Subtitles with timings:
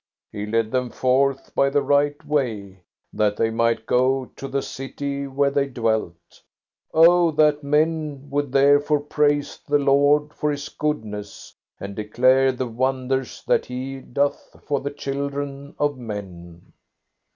[0.31, 2.81] He led them forth by the right way,
[3.13, 6.41] that they might go to the city where they dwelt.
[6.91, 13.43] Oh that men would therefore praise the Lord for His goodness, and declare the wonders
[13.45, 16.73] that He doeth for the children of men.